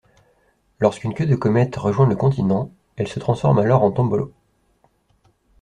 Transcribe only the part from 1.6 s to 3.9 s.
rejoint le continent, elle se transforme alors